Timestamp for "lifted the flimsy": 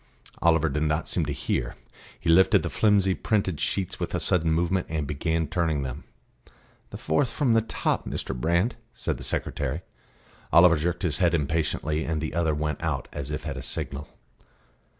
2.27-3.13